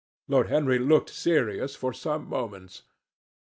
[0.27, 2.81] Lord Henry looked serious for some moments.